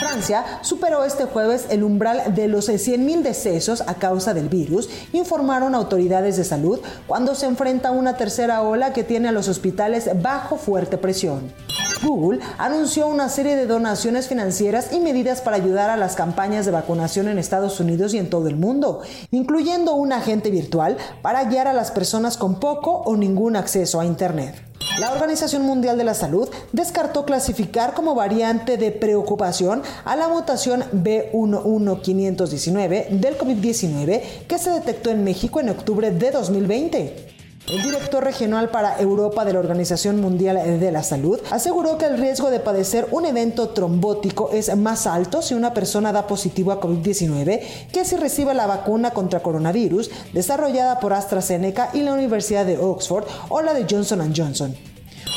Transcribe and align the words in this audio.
Francia 0.00 0.44
superó 0.62 1.04
este 1.04 1.24
jueves 1.24 1.66
el 1.70 1.82
umbral 1.82 2.34
de 2.34 2.48
los 2.48 2.68
100.000 2.68 3.22
decesos 3.22 3.82
a 3.86 3.94
causa 3.94 4.34
del 4.34 4.48
virus, 4.48 4.88
informaron 5.12 5.74
autoridades 5.74 6.36
de 6.36 6.44
salud 6.44 6.80
cuando 7.06 7.34
se 7.34 7.46
enfrenta 7.46 7.90
una 7.90 8.16
tercera 8.16 8.62
ola 8.62 8.92
que 8.92 9.04
tiene 9.04 9.28
a 9.28 9.32
los 9.32 9.48
hospitales 9.48 10.08
bajo 10.22 10.56
fuerte 10.56 10.98
presión. 10.98 11.52
Google 12.02 12.40
anunció 12.58 13.06
una 13.08 13.28
serie 13.30 13.56
de 13.56 13.66
donaciones 13.66 14.28
financieras 14.28 14.92
y 14.92 15.00
medidas 15.00 15.40
para 15.40 15.56
ayudar 15.56 15.90
a 15.90 15.96
las 15.96 16.14
campañas 16.14 16.64
de 16.66 16.72
vacunación 16.72 17.28
en 17.28 17.38
Estados 17.38 17.80
Unidos 17.80 18.12
y 18.14 18.18
en 18.18 18.28
todo 18.30 18.46
el 18.48 18.56
mundo, 18.56 19.00
incluyendo 19.30 19.94
un 19.94 20.12
agente 20.12 20.50
virtual 20.50 20.96
para 21.22 21.44
guiar 21.44 21.68
a 21.68 21.72
las 21.72 21.90
personas 21.92 22.36
con 22.36 22.60
poco 22.60 22.90
o 23.04 23.16
ningún 23.16 23.56
acceso 23.56 23.98
a 24.00 24.06
Internet. 24.06 24.54
La 24.98 25.10
Organización 25.12 25.62
Mundial 25.62 25.96
de 25.98 26.04
la 26.04 26.14
Salud 26.14 26.48
descartó 26.72 27.24
clasificar 27.26 27.92
como 27.92 28.14
variante 28.14 28.76
de 28.78 28.92
preocupación 28.92 29.82
a 30.04 30.16
la 30.16 30.28
mutación 30.28 30.84
B11519 30.94 33.10
del 33.10 33.36
COVID-19 33.36 34.22
que 34.46 34.58
se 34.58 34.70
detectó 34.70 35.10
en 35.10 35.22
México 35.24 35.60
en 35.60 35.68
octubre 35.70 36.10
de 36.12 36.30
2020. 36.30 37.35
El 37.68 37.82
director 37.82 38.22
regional 38.22 38.68
para 38.68 39.00
Europa 39.00 39.44
de 39.44 39.52
la 39.52 39.58
Organización 39.58 40.20
Mundial 40.20 40.78
de 40.78 40.92
la 40.92 41.02
Salud 41.02 41.40
aseguró 41.50 41.98
que 41.98 42.04
el 42.04 42.16
riesgo 42.16 42.48
de 42.50 42.60
padecer 42.60 43.08
un 43.10 43.24
evento 43.26 43.70
trombótico 43.70 44.50
es 44.52 44.74
más 44.76 45.08
alto 45.08 45.42
si 45.42 45.52
una 45.54 45.74
persona 45.74 46.12
da 46.12 46.28
positivo 46.28 46.70
a 46.70 46.80
COVID-19 46.80 47.88
que 47.92 48.04
si 48.04 48.14
recibe 48.16 48.54
la 48.54 48.68
vacuna 48.68 49.10
contra 49.10 49.40
coronavirus 49.42 50.12
desarrollada 50.32 51.00
por 51.00 51.12
AstraZeneca 51.12 51.90
y 51.92 52.02
la 52.02 52.12
Universidad 52.14 52.64
de 52.64 52.78
Oxford 52.78 53.24
o 53.48 53.60
la 53.60 53.74
de 53.74 53.84
Johnson 53.90 54.32
Johnson. 54.34 54.76